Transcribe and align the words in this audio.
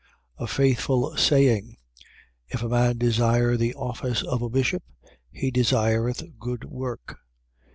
3:1. 0.39 0.43
A 0.43 0.47
faithful 0.47 1.15
saying: 1.15 1.77
If 2.47 2.63
a 2.63 2.67
man 2.69 2.97
desire 2.97 3.55
the 3.55 3.75
office 3.75 4.23
of 4.23 4.41
a 4.41 4.49
bishop, 4.49 4.81
he 5.29 5.51
desireth 5.51 6.23
good 6.39 6.63
work. 6.63 7.19